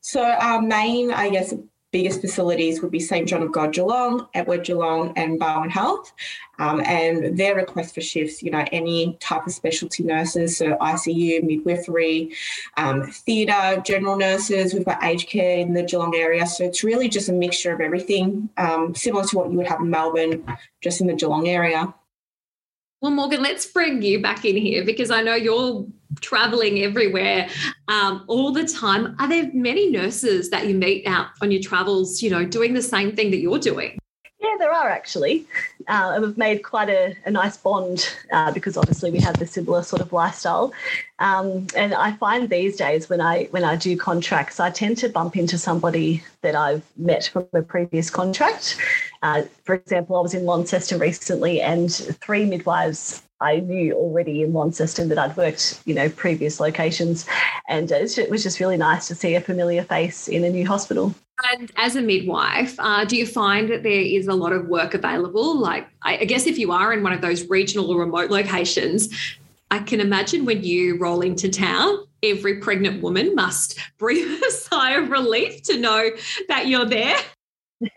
So, 0.00 0.22
our 0.22 0.62
main, 0.62 1.10
I 1.10 1.28
guess, 1.30 1.52
biggest 1.90 2.20
facilities 2.20 2.82
would 2.82 2.90
be 2.90 3.00
St 3.00 3.28
John 3.28 3.42
of 3.42 3.52
God 3.52 3.72
Geelong, 3.72 4.28
Epworth 4.34 4.64
Geelong, 4.64 5.12
and 5.16 5.38
Barwon 5.40 5.70
Health. 5.70 6.12
Um, 6.58 6.80
and 6.80 7.38
their 7.38 7.54
request 7.54 7.94
for 7.94 8.00
shifts, 8.00 8.42
you 8.42 8.50
know, 8.50 8.64
any 8.72 9.16
type 9.20 9.46
of 9.46 9.52
specialty 9.52 10.02
nurses, 10.02 10.56
so 10.56 10.76
ICU, 10.76 11.42
midwifery, 11.44 12.34
um, 12.76 13.06
theatre, 13.06 13.80
general 13.84 14.16
nurses. 14.16 14.74
We've 14.74 14.84
got 14.84 15.02
aged 15.04 15.28
care 15.28 15.58
in 15.58 15.72
the 15.72 15.84
Geelong 15.84 16.16
area. 16.16 16.46
So 16.46 16.64
it's 16.64 16.82
really 16.82 17.08
just 17.08 17.28
a 17.28 17.32
mixture 17.32 17.72
of 17.72 17.80
everything, 17.80 18.50
um, 18.56 18.94
similar 18.94 19.24
to 19.24 19.36
what 19.36 19.50
you 19.50 19.56
would 19.56 19.68
have 19.68 19.80
in 19.80 19.90
Melbourne, 19.90 20.44
just 20.80 21.00
in 21.00 21.06
the 21.06 21.14
Geelong 21.14 21.48
area. 21.48 21.94
Well, 23.00 23.12
Morgan, 23.12 23.42
let's 23.42 23.64
bring 23.64 24.02
you 24.02 24.20
back 24.20 24.44
in 24.44 24.56
here 24.56 24.84
because 24.84 25.12
I 25.12 25.22
know 25.22 25.36
you're 25.36 25.86
traveling 26.20 26.80
everywhere 26.80 27.48
um, 27.88 28.24
all 28.26 28.52
the 28.52 28.66
time. 28.66 29.14
Are 29.18 29.28
there 29.28 29.50
many 29.52 29.90
nurses 29.90 30.50
that 30.50 30.66
you 30.66 30.74
meet 30.74 31.06
out 31.06 31.28
on 31.42 31.50
your 31.50 31.62
travels, 31.62 32.22
you 32.22 32.30
know, 32.30 32.44
doing 32.44 32.74
the 32.74 32.82
same 32.82 33.14
thing 33.14 33.30
that 33.30 33.38
you're 33.38 33.58
doing? 33.58 33.98
Yeah, 34.40 34.54
there 34.56 34.72
are 34.72 34.88
actually. 34.88 35.46
Uh, 35.88 36.12
and 36.14 36.22
we've 36.22 36.38
made 36.38 36.62
quite 36.62 36.88
a, 36.88 37.16
a 37.24 37.30
nice 37.30 37.56
bond 37.56 38.08
uh, 38.32 38.52
because 38.52 38.76
obviously 38.76 39.10
we 39.10 39.18
have 39.18 39.36
the 39.36 39.46
similar 39.46 39.82
sort 39.82 40.00
of 40.00 40.12
lifestyle. 40.12 40.72
Um, 41.18 41.66
and 41.74 41.92
I 41.92 42.12
find 42.12 42.48
these 42.48 42.76
days 42.76 43.08
when 43.08 43.20
I 43.20 43.44
when 43.50 43.64
I 43.64 43.74
do 43.74 43.96
contracts, 43.96 44.60
I 44.60 44.70
tend 44.70 44.96
to 44.98 45.08
bump 45.08 45.36
into 45.36 45.58
somebody 45.58 46.22
that 46.42 46.54
I've 46.54 46.84
met 46.96 47.30
from 47.32 47.48
a 47.52 47.62
previous 47.62 48.10
contract. 48.10 48.76
Uh, 49.22 49.42
for 49.64 49.74
example, 49.74 50.16
I 50.16 50.20
was 50.20 50.34
in 50.34 50.44
Launceston 50.44 51.00
recently, 51.00 51.60
and 51.60 51.92
three 51.92 52.44
midwives 52.44 53.24
I 53.40 53.60
knew 53.60 53.94
already 53.94 54.42
in 54.42 54.52
one 54.52 54.72
system 54.72 55.08
that 55.10 55.18
I'd 55.18 55.36
worked, 55.36 55.80
you 55.84 55.94
know, 55.94 56.08
previous 56.08 56.58
locations, 56.58 57.26
and 57.68 57.90
it 57.90 58.30
was 58.30 58.42
just 58.42 58.58
really 58.58 58.76
nice 58.76 59.06
to 59.08 59.14
see 59.14 59.34
a 59.34 59.40
familiar 59.40 59.84
face 59.84 60.28
in 60.28 60.44
a 60.44 60.50
new 60.50 60.66
hospital. 60.66 61.14
And 61.52 61.70
as 61.76 61.94
a 61.94 62.02
midwife, 62.02 62.74
uh, 62.80 63.04
do 63.04 63.16
you 63.16 63.24
find 63.24 63.70
that 63.70 63.84
there 63.84 64.00
is 64.00 64.26
a 64.26 64.34
lot 64.34 64.52
of 64.52 64.66
work 64.66 64.94
available? 64.94 65.56
Like, 65.56 65.86
I, 66.02 66.18
I 66.18 66.24
guess 66.24 66.46
if 66.46 66.58
you 66.58 66.72
are 66.72 66.92
in 66.92 67.04
one 67.04 67.12
of 67.12 67.20
those 67.20 67.48
regional 67.48 67.90
or 67.92 68.00
remote 68.00 68.30
locations, 68.30 69.08
I 69.70 69.78
can 69.80 70.00
imagine 70.00 70.44
when 70.44 70.64
you 70.64 70.98
roll 70.98 71.20
into 71.20 71.48
town, 71.48 72.06
every 72.24 72.56
pregnant 72.56 73.02
woman 73.02 73.36
must 73.36 73.78
breathe 73.98 74.42
a 74.42 74.50
sigh 74.50 74.92
of 74.92 75.10
relief 75.10 75.62
to 75.64 75.78
know 75.78 76.10
that 76.48 76.66
you're 76.66 76.86
there. 76.86 77.16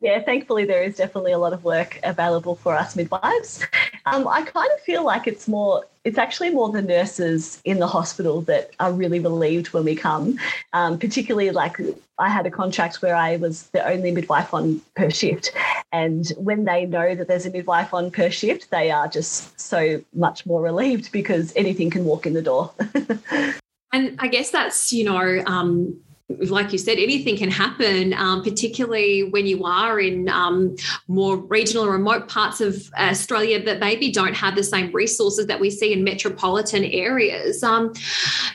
yeah, 0.00 0.22
thankfully 0.22 0.64
there 0.64 0.84
is 0.84 0.96
definitely 0.96 1.32
a 1.32 1.38
lot 1.38 1.52
of 1.52 1.64
work 1.64 1.98
available 2.04 2.54
for 2.54 2.76
us 2.76 2.94
midwives. 2.94 3.66
Um, 4.06 4.28
I 4.28 4.42
kind 4.42 4.70
of 4.72 4.80
feel 4.80 5.04
like 5.04 5.26
it's 5.26 5.48
more, 5.48 5.84
it's 6.04 6.16
actually 6.16 6.50
more 6.50 6.70
the 6.70 6.80
nurses 6.80 7.60
in 7.64 7.80
the 7.80 7.88
hospital 7.88 8.40
that 8.42 8.70
are 8.78 8.92
really 8.92 9.18
relieved 9.18 9.72
when 9.72 9.84
we 9.84 9.96
come. 9.96 10.38
Um, 10.72 10.96
particularly 10.96 11.50
like 11.50 11.76
I 12.18 12.28
had 12.28 12.46
a 12.46 12.50
contract 12.50 13.02
where 13.02 13.16
I 13.16 13.36
was 13.36 13.64
the 13.70 13.84
only 13.86 14.12
midwife 14.12 14.54
on 14.54 14.80
per 14.94 15.10
shift, 15.10 15.50
and 15.92 16.28
when 16.36 16.64
they 16.64 16.86
know 16.86 17.16
that 17.16 17.26
there's 17.26 17.46
a 17.46 17.50
midwife 17.50 17.92
on 17.92 18.12
per 18.12 18.30
shift, 18.30 18.70
they 18.70 18.92
are 18.92 19.08
just 19.08 19.60
so 19.60 20.02
much 20.14 20.46
more 20.46 20.62
relieved 20.62 21.10
because 21.10 21.52
anything 21.56 21.90
can 21.90 22.04
walk 22.04 22.26
in 22.26 22.32
the 22.32 22.42
door. 22.42 22.72
and 23.92 24.16
I 24.20 24.28
guess 24.28 24.50
that's 24.50 24.92
you 24.92 25.04
know. 25.04 25.42
Um, 25.46 26.00
like 26.28 26.72
you 26.72 26.78
said, 26.78 26.98
anything 26.98 27.36
can 27.36 27.50
happen, 27.50 28.12
um, 28.14 28.42
particularly 28.42 29.22
when 29.22 29.46
you 29.46 29.64
are 29.64 30.00
in 30.00 30.28
um, 30.28 30.74
more 31.06 31.36
regional 31.36 31.84
or 31.84 31.92
remote 31.92 32.28
parts 32.28 32.60
of 32.60 32.90
Australia 32.98 33.62
that 33.64 33.78
maybe 33.78 34.10
don't 34.10 34.34
have 34.34 34.56
the 34.56 34.64
same 34.64 34.90
resources 34.92 35.46
that 35.46 35.60
we 35.60 35.70
see 35.70 35.92
in 35.92 36.02
metropolitan 36.02 36.84
areas. 36.84 37.62
Um, 37.62 37.92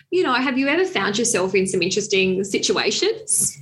you 0.09 0.23
know, 0.23 0.33
have 0.33 0.57
you 0.57 0.67
ever 0.67 0.85
found 0.85 1.17
yourself 1.17 1.55
in 1.55 1.65
some 1.65 1.81
interesting 1.81 2.43
situations? 2.43 3.60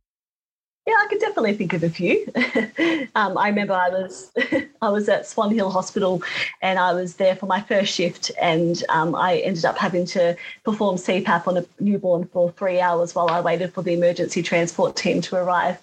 Yeah, 0.89 0.95
I 0.95 1.07
could 1.07 1.19
definitely 1.19 1.53
think 1.53 1.73
of 1.73 1.83
a 1.83 1.89
few. 1.91 2.25
um, 3.13 3.37
I 3.37 3.49
remember 3.49 3.73
I 3.73 3.89
was 3.89 4.31
I 4.81 4.89
was 4.89 5.07
at 5.07 5.27
Swan 5.27 5.53
Hill 5.53 5.69
Hospital, 5.69 6.23
and 6.63 6.79
I 6.79 6.93
was 6.93 7.17
there 7.17 7.35
for 7.35 7.45
my 7.45 7.61
first 7.61 7.93
shift, 7.93 8.31
and 8.41 8.83
um, 8.89 9.13
I 9.13 9.37
ended 9.37 9.65
up 9.65 9.77
having 9.77 10.07
to 10.07 10.35
perform 10.63 10.95
CPAP 10.95 11.47
on 11.47 11.57
a 11.57 11.65
newborn 11.79 12.25
for 12.33 12.51
three 12.53 12.79
hours 12.79 13.13
while 13.13 13.29
I 13.29 13.39
waited 13.39 13.71
for 13.71 13.83
the 13.83 13.93
emergency 13.93 14.41
transport 14.41 14.95
team 14.95 15.21
to 15.21 15.35
arrive, 15.35 15.77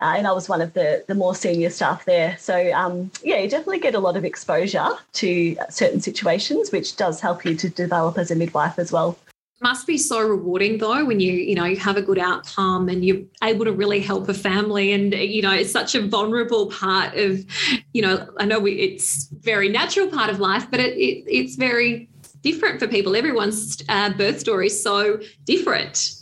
uh, 0.00 0.14
and 0.16 0.26
I 0.26 0.32
was 0.32 0.48
one 0.48 0.60
of 0.60 0.72
the 0.72 1.04
the 1.06 1.14
more 1.14 1.36
senior 1.36 1.70
staff 1.70 2.04
there. 2.04 2.36
So 2.40 2.72
um, 2.72 3.12
yeah, 3.22 3.38
you 3.38 3.48
definitely 3.48 3.78
get 3.78 3.94
a 3.94 4.00
lot 4.00 4.16
of 4.16 4.24
exposure 4.24 4.88
to 5.12 5.56
certain 5.70 6.00
situations, 6.00 6.72
which 6.72 6.96
does 6.96 7.20
help 7.20 7.44
you 7.44 7.54
to 7.54 7.68
develop 7.68 8.18
as 8.18 8.32
a 8.32 8.34
midwife 8.34 8.76
as 8.80 8.90
well 8.90 9.16
must 9.60 9.86
be 9.86 9.98
so 9.98 10.20
rewarding 10.20 10.78
though 10.78 11.04
when 11.04 11.20
you 11.20 11.32
you 11.32 11.54
know 11.54 11.64
you 11.64 11.76
have 11.76 11.96
a 11.96 12.02
good 12.02 12.18
outcome 12.18 12.88
and 12.88 13.04
you're 13.04 13.22
able 13.42 13.64
to 13.64 13.72
really 13.72 14.00
help 14.00 14.28
a 14.28 14.34
family. 14.34 14.92
And 14.92 15.12
you 15.12 15.42
know 15.42 15.52
it's 15.52 15.72
such 15.72 15.94
a 15.94 16.06
vulnerable 16.06 16.70
part 16.70 17.14
of 17.16 17.44
you 17.92 18.02
know 18.02 18.28
i 18.38 18.44
know 18.44 18.58
we, 18.60 18.72
it's 18.72 19.28
very 19.40 19.68
natural 19.68 20.08
part 20.08 20.30
of 20.30 20.40
life 20.40 20.70
but 20.70 20.80
it, 20.80 20.96
it 20.96 21.24
it's 21.26 21.56
very 21.56 22.08
different 22.42 22.78
for 22.78 22.88
people. 22.88 23.16
Everyone's 23.16 23.82
uh, 23.88 24.10
birth 24.10 24.40
story 24.40 24.66
is 24.66 24.82
so 24.82 25.20
different 25.44 26.17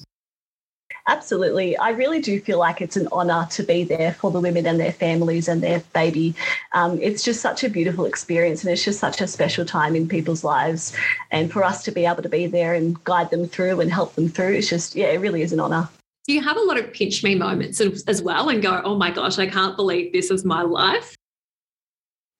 Absolutely. 1.09 1.77
I 1.77 1.91
really 1.91 2.21
do 2.21 2.41
feel 2.41 2.59
like 2.59 2.81
it's 2.81 2.97
an 2.97 3.07
honour 3.13 3.47
to 3.53 3.63
be 3.63 3.85
there 3.85 4.15
for 4.15 4.33
the 4.33 4.41
women 4.41 4.67
and 4.67 4.81
their 4.81 4.93
families 4.93 5.47
and 5.47 5.63
their 5.63 5.81
baby. 5.95 6.35
Um, 6.73 6.99
it's 7.01 7.23
just 7.23 7.41
such 7.41 7.63
a 7.63 7.69
beautiful 7.69 8.07
experience 8.07 8.65
and 8.65 8.73
it's 8.73 8.85
just 8.85 8.99
such 8.99 9.21
a 9.21 9.29
special 9.29 9.65
time 9.65 9.95
in 9.95 10.09
people's 10.09 10.43
lives. 10.43 10.93
And 11.31 11.53
for 11.53 11.63
us 11.63 11.85
to 11.85 11.93
be 11.93 12.07
able 12.07 12.23
to 12.23 12.29
be 12.29 12.49
there 12.49 12.75
and 12.75 13.03
guide 13.05 13.31
them 13.31 13.47
through 13.47 13.81
and 13.81 13.93
help 13.93 14.15
them 14.17 14.29
through, 14.29 14.55
it's 14.55 14.69
just, 14.69 14.97
yeah, 14.97 15.07
it 15.07 15.21
really 15.21 15.43
is 15.43 15.53
an 15.53 15.61
honour. 15.61 15.89
Do 16.27 16.33
you 16.33 16.43
have 16.43 16.57
a 16.57 16.63
lot 16.63 16.77
of 16.77 16.93
pinch 16.93 17.23
me 17.23 17.37
moments 17.37 17.81
as 17.81 18.21
well 18.21 18.49
and 18.49 18.61
go, 18.61 18.83
oh 18.85 18.97
my 18.97 19.13
gosh, 19.13 19.39
I 19.39 19.47
can't 19.47 19.77
believe 19.77 20.13
this 20.13 20.33
is 20.33 20.45
my 20.45 20.63
life? 20.63 21.16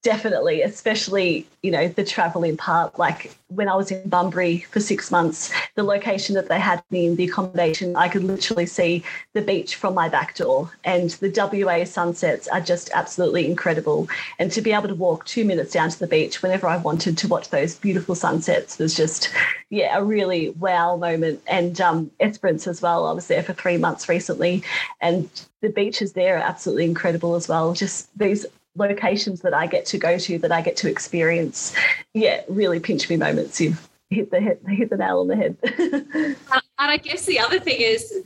Definitely, 0.07 0.63
especially, 0.63 1.45
you 1.63 1.71
know, 1.73 1.89
the 1.89 2.05
traveling 2.05 2.57
part. 2.57 2.97
Like 2.97 3.37
when 3.49 3.69
I 3.69 3.75
was 3.75 3.91
in 3.91 4.09
Bunbury 4.09 4.59
for 4.71 4.79
six 4.79 5.11
months, 5.11 5.53
the 5.75 5.83
location 5.83 6.37
that 6.37 6.49
they 6.49 6.61
had 6.61 6.81
me 6.93 7.07
in 7.07 7.17
the 7.17 7.25
accommodation, 7.25 7.97
I 7.97 8.07
could 8.07 8.23
literally 8.23 8.67
see 8.67 9.03
the 9.33 9.43
beach 9.43 9.75
from 9.75 9.95
my 9.95 10.09
back 10.09 10.37
door. 10.37 10.71
And 10.85 11.11
the 11.11 11.33
WA 11.35 11.83
sunsets 11.83 12.47
are 12.47 12.61
just 12.61 12.89
absolutely 12.95 13.51
incredible. 13.51 14.09
And 14.39 14.53
to 14.53 14.63
be 14.63 14.73
able 14.73 14.87
to 14.87 14.95
walk 14.95 15.25
two 15.25 15.45
minutes 15.45 15.73
down 15.73 15.91
to 15.91 15.99
the 15.99 16.07
beach 16.07 16.41
whenever 16.41 16.69
I 16.69 16.77
wanted 16.77 17.19
to 17.19 17.27
watch 17.27 17.49
those 17.49 17.75
beautiful 17.75 18.15
sunsets 18.15 18.79
was 18.79 18.95
just, 18.95 19.29
yeah, 19.71 19.99
a 19.99 20.05
really 20.05 20.51
wow 20.51 20.97
moment. 20.97 21.43
And 21.49 21.81
um, 21.81 22.13
Esperance 22.21 22.69
as 22.69 22.81
well. 22.81 23.07
I 23.09 23.13
was 23.13 23.27
there 23.27 23.43
for 23.43 23.55
three 23.55 23.77
months 23.77 24.09
recently. 24.09 24.63
And 25.01 25.29
the 25.63 25.69
beaches 25.69 26.13
there 26.13 26.37
are 26.37 26.49
absolutely 26.49 26.85
incredible 26.85 27.35
as 27.35 27.49
well. 27.49 27.73
Just 27.73 28.17
these 28.17 28.47
locations 28.77 29.41
that 29.41 29.55
I 29.55 29.67
get 29.67 29.87
to 29.87 29.99
go 29.99 30.19
to, 30.19 30.39
that 30.39 30.53
I 30.53 30.61
get 30.61 30.77
to 30.79 30.91
experience, 30.91 31.75
yeah, 32.15 32.43
really 32.49 32.81
pinch 32.81 33.09
me 33.09 33.17
moments. 33.17 33.61
You've 33.61 33.89
hit 34.11 34.31
the 34.31 34.41
hit, 34.41 34.63
hit 34.69 34.91
the 34.91 34.97
nail 34.97 35.21
on 35.21 35.29
the 35.29 35.37
head. 35.37 35.57
and 35.79 36.37
I 36.79 36.97
guess 36.97 37.27
the 37.27 37.39
other 37.39 37.59
thing 37.59 37.81
is, 37.81 38.25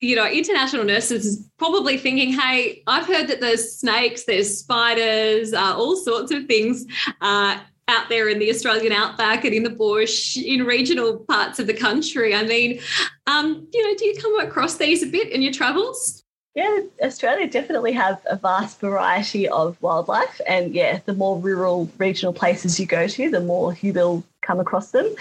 you 0.00 0.16
know, 0.16 0.26
international 0.26 0.84
nurses 0.84 1.24
is 1.24 1.48
probably 1.58 1.96
thinking, 1.96 2.32
hey, 2.32 2.82
I've 2.86 3.06
heard 3.06 3.28
that 3.28 3.40
there's 3.40 3.72
snakes, 3.72 4.24
there's 4.24 4.58
spiders, 4.58 5.52
uh, 5.52 5.74
all 5.76 5.96
sorts 5.96 6.32
of 6.32 6.46
things. 6.46 6.86
Uh, 7.20 7.58
out 7.88 8.08
there 8.08 8.28
in 8.28 8.40
the 8.40 8.50
Australian 8.50 8.92
outback 8.92 9.44
and 9.44 9.54
in 9.54 9.62
the 9.62 9.70
bush, 9.70 10.36
in 10.36 10.64
regional 10.64 11.18
parts 11.18 11.60
of 11.60 11.68
the 11.68 11.74
country. 11.74 12.34
I 12.34 12.42
mean, 12.42 12.80
um, 13.28 13.68
you 13.72 13.82
know, 13.82 13.96
do 13.96 14.06
you 14.06 14.16
come 14.20 14.40
across 14.40 14.76
these 14.76 15.02
a 15.02 15.06
bit 15.06 15.30
in 15.30 15.40
your 15.40 15.52
travels? 15.52 16.24
Yeah, 16.56 16.80
Australia 17.02 17.46
definitely 17.46 17.92
have 17.92 18.22
a 18.24 18.34
vast 18.34 18.80
variety 18.80 19.46
of 19.46 19.76
wildlife, 19.82 20.40
and 20.46 20.74
yeah, 20.74 21.00
the 21.04 21.12
more 21.12 21.38
rural 21.38 21.90
regional 21.98 22.32
places 22.32 22.80
you 22.80 22.86
go 22.86 23.06
to, 23.06 23.30
the 23.30 23.42
more 23.42 23.76
you 23.82 23.92
will 23.92 24.24
come 24.46 24.60
across 24.60 24.92
them. 24.92 25.14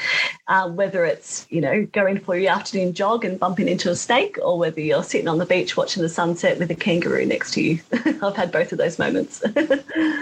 Um, 0.47 0.75
whether 0.75 1.03
it's 1.05 1.47
you 1.49 1.59
know 1.59 1.85
going 1.91 2.19
for 2.19 2.37
your 2.37 2.51
afternoon 2.51 2.93
jog 2.93 3.25
and 3.25 3.39
bumping 3.39 3.67
into 3.67 3.89
a 3.89 3.95
snake, 3.95 4.37
or 4.41 4.57
whether 4.57 4.79
you're 4.79 5.03
sitting 5.03 5.27
on 5.27 5.39
the 5.39 5.45
beach 5.45 5.75
watching 5.75 6.03
the 6.03 6.09
sunset 6.09 6.59
with 6.59 6.69
a 6.69 6.75
kangaroo 6.75 7.25
next 7.25 7.51
to 7.53 7.61
you. 7.61 7.79
I've 8.21 8.35
had 8.35 8.51
both 8.51 8.71
of 8.71 8.77
those 8.77 8.99
moments. 8.99 9.43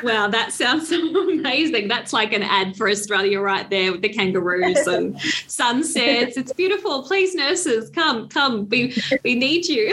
wow, 0.04 0.28
that 0.28 0.50
sounds 0.54 0.92
amazing. 0.92 1.88
That's 1.88 2.14
like 2.14 2.34
an 2.34 2.44
ad 2.44 2.76
for 2.76 2.90
Australia 2.90 3.40
right 3.40 3.70
there 3.70 3.92
with 3.92 4.02
the 4.02 4.10
kangaroos 4.10 4.88
and 4.88 5.20
sunsets. 5.48 6.38
It's 6.38 6.54
beautiful. 6.54 7.04
Please, 7.04 7.36
nurses, 7.36 7.90
come, 7.90 8.30
come. 8.30 8.68
We 8.70 8.96
we 9.24 9.36
need 9.36 9.66
you. 9.68 9.90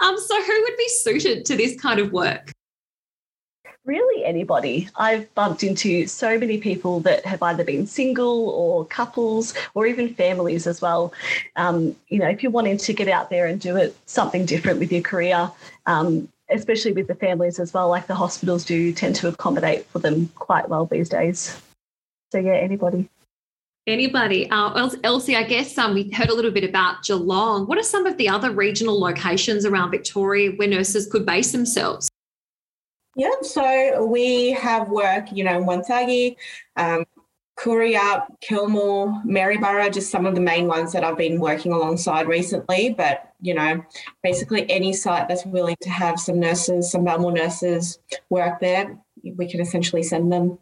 um, 0.00 0.16
so 0.18 0.42
who 0.42 0.62
would 0.62 0.76
be 0.76 0.88
suited 0.88 1.44
to 1.46 1.56
this 1.56 1.78
kind 1.80 2.00
of 2.00 2.12
work? 2.12 2.52
Really 3.86 4.24
anybody. 4.24 4.88
I've 4.96 5.32
bumped 5.34 5.62
into 5.62 6.06
so 6.06 6.38
many 6.38 6.58
people 6.58 7.00
that 7.00 7.24
have 7.24 7.42
either 7.42 7.64
been 7.64 7.86
single 7.86 8.50
or 8.50 8.84
couples 8.84 9.54
or 9.74 9.86
even 9.86 10.12
families 10.14 10.66
as 10.66 10.82
well. 10.82 11.12
Um, 11.54 11.96
you 12.08 12.18
know, 12.18 12.28
if 12.28 12.42
you're 12.42 12.52
wanting 12.52 12.78
to 12.78 12.92
get 12.92 13.08
out 13.08 13.30
there 13.30 13.46
and 13.46 13.60
do 13.60 13.76
it 13.76 13.96
something 14.06 14.44
different 14.44 14.80
with 14.80 14.92
your 14.92 15.02
career, 15.02 15.50
um, 15.86 16.28
especially 16.50 16.92
with 16.92 17.06
the 17.06 17.14
families 17.14 17.58
as 17.58 17.72
well, 17.72 17.88
like 17.88 18.06
the 18.06 18.14
hospitals 18.14 18.64
do 18.64 18.92
tend 18.92 19.14
to 19.16 19.28
accommodate 19.28 19.86
for 19.86 20.00
them 20.00 20.28
quite 20.34 20.68
well 20.68 20.86
these 20.86 21.08
days. 21.08 21.60
So 22.32 22.38
yeah, 22.38 22.54
anybody. 22.54 23.08
Anybody. 23.86 24.50
Uh, 24.50 24.90
Elsie, 25.04 25.36
I 25.36 25.44
guess 25.44 25.78
um, 25.78 25.94
we 25.94 26.10
heard 26.10 26.28
a 26.28 26.34
little 26.34 26.50
bit 26.50 26.64
about 26.64 27.04
Geelong. 27.04 27.68
What 27.68 27.78
are 27.78 27.84
some 27.84 28.04
of 28.04 28.16
the 28.16 28.28
other 28.28 28.50
regional 28.50 28.98
locations 28.98 29.64
around 29.64 29.92
Victoria 29.92 30.50
where 30.56 30.66
nurses 30.66 31.06
could 31.06 31.24
base 31.24 31.52
themselves? 31.52 32.08
Yeah, 33.16 33.30
so 33.40 34.04
we 34.04 34.52
have 34.52 34.90
work, 34.90 35.32
you 35.32 35.42
know, 35.42 35.56
in 35.56 35.64
Wonthaggi, 35.64 36.36
um, 36.76 37.06
Kuriap, 37.58 38.26
Kilmore, 38.42 39.22
Maryborough, 39.24 39.90
just 39.90 40.10
some 40.10 40.26
of 40.26 40.34
the 40.34 40.40
main 40.42 40.66
ones 40.66 40.92
that 40.92 41.02
I've 41.02 41.16
been 41.16 41.40
working 41.40 41.72
alongside 41.72 42.28
recently. 42.28 42.90
But, 42.90 43.32
you 43.40 43.54
know, 43.54 43.82
basically 44.22 44.70
any 44.70 44.92
site 44.92 45.28
that's 45.28 45.46
willing 45.46 45.76
to 45.80 45.88
have 45.88 46.20
some 46.20 46.38
nurses, 46.38 46.90
some 46.90 47.04
Balmore 47.04 47.32
nurses 47.32 47.98
work 48.28 48.60
there, 48.60 48.98
we 49.36 49.50
can 49.50 49.60
essentially 49.60 50.02
send 50.02 50.30
them. 50.30 50.58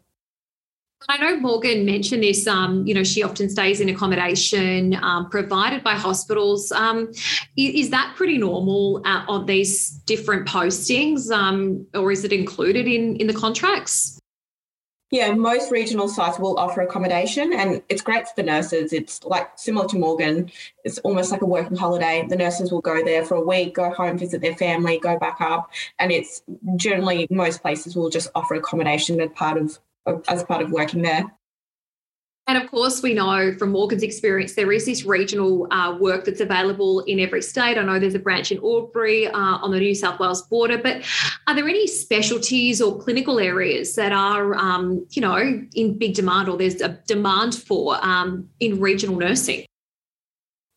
I 1.07 1.17
know 1.17 1.39
Morgan 1.39 1.85
mentioned 1.85 2.23
this. 2.23 2.47
Um, 2.47 2.85
you 2.87 2.93
know, 2.93 3.03
she 3.03 3.23
often 3.23 3.49
stays 3.49 3.79
in 3.79 3.89
accommodation 3.89 4.95
um, 5.01 5.29
provided 5.29 5.83
by 5.83 5.93
hospitals. 5.93 6.71
Um, 6.71 7.11
is 7.55 7.89
that 7.91 8.13
pretty 8.15 8.37
normal 8.37 9.01
uh, 9.05 9.25
on 9.27 9.45
these 9.45 9.89
different 9.89 10.47
postings, 10.47 11.31
um, 11.31 11.85
or 11.93 12.11
is 12.11 12.23
it 12.23 12.33
included 12.33 12.87
in 12.87 13.15
in 13.17 13.27
the 13.27 13.33
contracts? 13.33 14.19
Yeah, 15.11 15.33
most 15.33 15.71
regional 15.71 16.07
sites 16.07 16.39
will 16.39 16.57
offer 16.57 16.81
accommodation, 16.81 17.53
and 17.53 17.81
it's 17.89 18.01
great 18.01 18.27
for 18.27 18.33
the 18.35 18.43
nurses. 18.43 18.91
It's 18.91 19.23
like 19.23 19.49
similar 19.55 19.87
to 19.89 19.99
Morgan. 19.99 20.51
It's 20.83 20.97
almost 20.99 21.31
like 21.31 21.43
a 21.43 21.45
working 21.45 21.77
holiday. 21.77 22.25
The 22.27 22.35
nurses 22.35 22.71
will 22.71 22.81
go 22.81 23.03
there 23.03 23.23
for 23.23 23.35
a 23.35 23.41
week, 23.41 23.75
go 23.75 23.91
home, 23.91 24.17
visit 24.17 24.41
their 24.41 24.55
family, 24.55 24.97
go 24.97 25.17
back 25.19 25.39
up, 25.39 25.69
and 25.99 26.11
it's 26.11 26.41
generally 26.75 27.27
most 27.29 27.61
places 27.61 27.95
will 27.95 28.09
just 28.09 28.29
offer 28.33 28.55
accommodation 28.55 29.21
as 29.21 29.29
part 29.35 29.57
of 29.57 29.79
as 30.27 30.43
part 30.43 30.61
of 30.61 30.71
working 30.71 31.01
there. 31.01 31.25
And 32.47 32.61
of 32.61 32.69
course, 32.69 33.01
we 33.01 33.15
know 33.15 33.55
from 33.57 33.71
Morgan's 33.71 34.03
experience, 34.03 34.53
there 34.53 34.71
is 34.71 34.85
this 34.85 35.03
regional 35.03 35.67
uh, 35.71 35.97
work 35.99 36.25
that's 36.25 36.41
available 36.41 36.99
in 37.01 37.19
every 37.19 37.41
state. 37.41 37.75
I 37.75 37.81
know 37.81 37.97
there's 37.97 38.13
a 38.13 38.19
branch 38.19 38.51
in 38.51 38.59
Albury 38.59 39.27
uh, 39.27 39.33
on 39.33 39.71
the 39.71 39.79
New 39.79 39.95
South 39.95 40.19
Wales 40.19 40.43
border, 40.43 40.77
but 40.77 41.01
are 41.47 41.55
there 41.55 41.67
any 41.67 41.87
specialties 41.87 42.83
or 42.83 42.99
clinical 42.99 43.39
areas 43.39 43.95
that 43.95 44.11
are, 44.11 44.53
um, 44.55 45.07
you 45.09 45.23
know, 45.23 45.65
in 45.73 45.97
big 45.97 46.13
demand 46.13 46.47
or 46.47 46.55
there's 46.55 46.81
a 46.81 46.89
demand 47.07 47.55
for 47.55 47.97
um, 48.05 48.47
in 48.59 48.79
regional 48.79 49.15
nursing? 49.15 49.65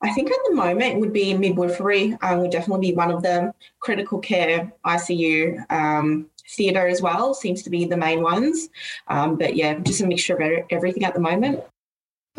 I 0.01 0.11
think 0.15 0.31
at 0.31 0.39
the 0.49 0.55
moment 0.55 1.01
would 1.01 1.13
be 1.13 1.35
midwifery 1.35 2.17
um, 2.23 2.39
would 2.39 2.53
definitely 2.53 2.93
be 2.93 2.97
one 2.97 3.11
of 3.11 3.23
them. 3.23 3.53
Critical 3.81 4.21
care, 4.21 4.73
ICU, 4.87 5.71
um, 5.71 6.31
theatre 6.49 6.87
as 6.89 7.03
well 7.03 7.35
seems 7.35 7.63
to 7.63 7.71
be 7.71 7.85
the 7.85 7.97
main 7.97 8.23
ones. 8.23 8.69
Um, 9.09 9.37
but 9.37 9.57
yeah, 9.57 9.79
just 9.81 10.01
a 10.01 10.07
mixture 10.07 10.37
of 10.37 10.67
everything 10.71 11.05
at 11.05 11.15
the 11.15 11.21
moment. 11.21 11.63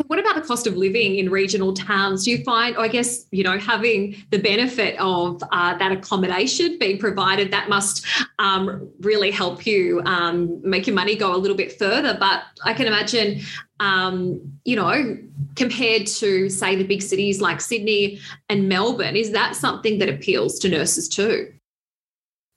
What 0.06 0.18
about 0.18 0.34
the 0.34 0.40
cost 0.40 0.66
of 0.66 0.78
living 0.78 1.16
in 1.16 1.28
regional 1.30 1.74
towns? 1.74 2.24
Do 2.24 2.30
you 2.30 2.42
find, 2.42 2.74
I 2.78 2.88
guess, 2.88 3.26
you 3.32 3.44
know, 3.44 3.58
having 3.58 4.16
the 4.30 4.38
benefit 4.38 4.98
of 4.98 5.42
uh, 5.52 5.76
that 5.76 5.92
accommodation 5.92 6.78
being 6.78 6.98
provided, 6.98 7.50
that 7.50 7.68
must 7.68 8.06
um, 8.38 8.90
really 9.00 9.30
help 9.30 9.66
you 9.66 10.00
um, 10.06 10.58
make 10.62 10.86
your 10.86 10.96
money 10.96 11.16
go 11.16 11.34
a 11.34 11.36
little 11.36 11.56
bit 11.56 11.78
further. 11.78 12.16
But 12.18 12.44
I 12.64 12.72
can 12.72 12.86
imagine, 12.86 13.42
um, 13.78 14.40
you 14.64 14.76
know, 14.76 15.18
compared 15.56 16.06
to, 16.06 16.48
say, 16.48 16.76
the 16.76 16.84
big 16.84 17.02
cities 17.02 17.42
like 17.42 17.60
Sydney 17.60 18.20
and 18.48 18.70
Melbourne, 18.70 19.16
is 19.16 19.32
that 19.32 19.54
something 19.54 19.98
that 19.98 20.08
appeals 20.08 20.58
to 20.60 20.70
nurses 20.70 21.10
too? 21.10 21.52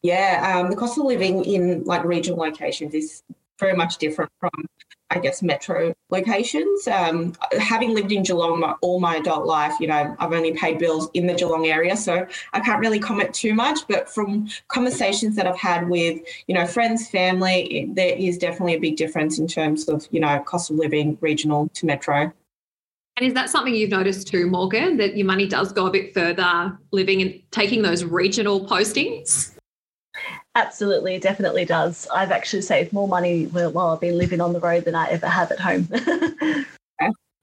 Yeah, 0.03 0.60
um, 0.60 0.69
the 0.69 0.75
cost 0.75 0.98
of 0.98 1.05
living 1.05 1.45
in 1.45 1.83
like 1.86 2.03
regional 2.03 2.39
locations 2.39 2.93
is 2.93 3.24
very 3.57 3.74
much 3.74 3.98
different 3.98 4.29
from, 4.38 4.51
I 5.10 5.19
guess, 5.19 5.41
metro 5.41 5.93
locations. 6.10 6.86
Um, 6.89 7.33
having 7.57 7.93
lived 7.93 8.12
in 8.12 8.24
Geelong 8.24 8.60
my, 8.60 8.74
all 8.81 9.00
my 9.00 9.15
adult 9.15 9.45
life, 9.45 9.79
you 9.79 9.88
know, 9.88 10.13
I've 10.19 10.33
only 10.33 10.51
paid 10.51 10.77
bills 10.77 11.10
in 11.13 11.25
the 11.25 11.33
Geelong 11.33 11.67
area, 11.67 11.95
so 11.95 12.27
I 12.51 12.60
can't 12.60 12.81
really 12.81 13.00
comment 13.00 13.33
too 13.33 13.53
much. 13.53 13.88
But 13.88 14.10
from 14.10 14.50
conversations 14.67 15.38
that 15.38 15.48
I've 15.48 15.57
had 15.57 15.88
with, 15.88 16.19
you 16.48 16.55
know, 16.55 16.65
friends, 16.65 17.07
family, 17.07 17.89
there 17.93 18.13
is 18.17 18.38
definitely 18.38 18.74
a 18.74 18.79
big 18.79 18.98
difference 18.98 19.39
in 19.39 19.48
terms 19.48 19.88
of, 19.88 20.05
you 20.12 20.19
know, 20.19 20.38
cost 20.39 20.69
of 20.69 20.75
living 20.75 21.17
regional 21.22 21.69
to 21.75 21.86
metro. 21.86 22.33
And 23.15 23.25
is 23.25 23.36
that 23.36 23.50
something 23.50 23.74
you've 23.74 23.91
noticed 23.91 24.27
too, 24.27 24.48
Morgan, 24.48 24.98
that 24.98 25.15
your 25.15 25.27
money 25.27 25.48
does 25.48 25.72
go 25.72 25.86
a 25.86 25.91
bit 25.91 26.13
further 26.13 26.77
living 26.91 27.22
and 27.22 27.39
taking 27.51 27.83
those 27.83 28.03
regional 28.03 28.67
postings? 28.67 29.52
Absolutely, 30.55 31.17
definitely 31.19 31.65
does. 31.65 32.07
I've 32.13 32.31
actually 32.31 32.62
saved 32.62 32.93
more 32.93 33.07
money 33.07 33.45
while 33.45 33.88
I've 33.89 34.01
been 34.01 34.17
living 34.17 34.39
on 34.39 34.53
the 34.53 34.60
road 34.60 34.86
than 34.86 34.93
I 34.93 35.07
ever 35.10 35.27
have 35.27 35.51
at 35.51 35.60
home. 35.60 35.88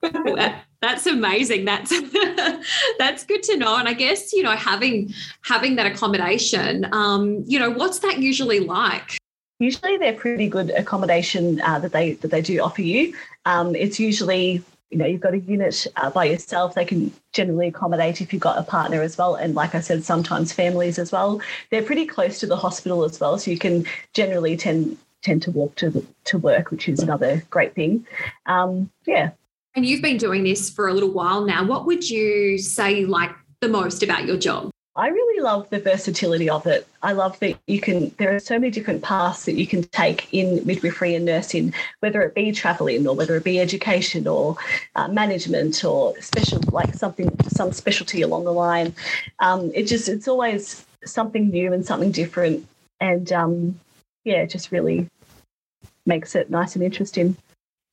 that, 0.01 0.63
that's 0.81 1.05
amazing. 1.05 1.65
That's 1.65 1.91
that's 2.97 3.25
good 3.25 3.43
to 3.43 3.57
know. 3.57 3.75
And 3.75 3.89
I 3.89 3.93
guess 3.93 4.31
you 4.31 4.43
know 4.43 4.55
having 4.55 5.13
having 5.43 5.75
that 5.75 5.85
accommodation, 5.85 6.87
um, 6.93 7.43
you 7.45 7.59
know, 7.59 7.69
what's 7.69 7.99
that 7.99 8.19
usually 8.19 8.61
like? 8.61 9.17
Usually, 9.59 9.97
they're 9.97 10.13
pretty 10.13 10.47
good 10.47 10.69
accommodation 10.71 11.59
uh, 11.61 11.79
that 11.79 11.91
they 11.91 12.13
that 12.13 12.31
they 12.31 12.41
do 12.41 12.61
offer 12.61 12.81
you. 12.81 13.13
Um, 13.45 13.75
it's 13.75 13.99
usually 13.99 14.63
you 14.91 14.97
know 14.97 15.05
you've 15.05 15.21
got 15.21 15.33
a 15.33 15.39
unit 15.39 15.87
uh, 15.95 16.09
by 16.09 16.25
yourself 16.25 16.75
they 16.75 16.85
can 16.85 17.11
generally 17.31 17.67
accommodate 17.67 18.21
if 18.21 18.31
you've 18.31 18.41
got 18.41 18.57
a 18.57 18.63
partner 18.63 19.01
as 19.01 19.17
well 19.17 19.35
and 19.35 19.55
like 19.55 19.73
i 19.73 19.79
said 19.79 20.03
sometimes 20.03 20.51
families 20.51 20.99
as 20.99 21.11
well. 21.11 21.41
They're 21.69 21.83
pretty 21.83 22.05
close 22.05 22.39
to 22.39 22.47
the 22.47 22.55
hospital 22.55 23.03
as 23.03 23.19
well 23.19 23.37
so 23.37 23.51
you 23.51 23.57
can 23.57 23.85
generally 24.13 24.57
tend 24.57 24.97
tend 25.21 25.43
to 25.43 25.51
walk 25.51 25.75
to 25.75 25.89
the, 25.89 26.05
to 26.25 26.37
work 26.37 26.71
which 26.71 26.89
is 26.89 26.99
another 26.99 27.43
great 27.49 27.75
thing. 27.75 28.05
Um, 28.45 28.89
yeah. 29.05 29.31
And 29.75 29.85
you've 29.85 30.01
been 30.01 30.17
doing 30.17 30.43
this 30.43 30.69
for 30.69 30.87
a 30.87 30.93
little 30.93 31.11
while 31.11 31.45
now. 31.45 31.65
What 31.65 31.85
would 31.85 32.09
you 32.09 32.57
say 32.57 33.05
like 33.05 33.31
the 33.61 33.69
most 33.69 34.03
about 34.03 34.25
your 34.25 34.37
job 34.37 34.70
I 34.93 35.07
really 35.07 35.41
love 35.41 35.69
the 35.69 35.79
versatility 35.79 36.49
of 36.49 36.67
it. 36.67 36.85
I 37.01 37.13
love 37.13 37.39
that 37.39 37.57
you 37.65 37.79
can, 37.79 38.13
there 38.17 38.35
are 38.35 38.39
so 38.39 38.59
many 38.59 38.71
different 38.71 39.01
paths 39.01 39.45
that 39.45 39.55
you 39.55 39.65
can 39.65 39.83
take 39.83 40.27
in 40.33 40.65
midwifery 40.65 41.15
and 41.15 41.23
nursing, 41.23 41.73
whether 42.01 42.21
it 42.23 42.35
be 42.35 42.51
traveling 42.51 43.07
or 43.07 43.15
whether 43.15 43.37
it 43.37 43.45
be 43.45 43.61
education 43.61 44.27
or 44.27 44.57
uh, 44.97 45.07
management 45.07 45.85
or 45.85 46.19
special, 46.21 46.59
like 46.71 46.93
something, 46.93 47.33
some 47.47 47.71
specialty 47.71 48.21
along 48.21 48.43
the 48.43 48.51
line. 48.51 48.93
Um, 49.39 49.71
it 49.73 49.83
just, 49.83 50.09
it's 50.09 50.27
always 50.27 50.85
something 51.05 51.49
new 51.49 51.71
and 51.71 51.85
something 51.85 52.11
different. 52.11 52.67
And 52.99 53.31
um, 53.31 53.79
yeah, 54.25 54.41
it 54.41 54.49
just 54.49 54.73
really 54.73 55.09
makes 56.05 56.35
it 56.35 56.49
nice 56.49 56.75
and 56.75 56.83
interesting. 56.83 57.37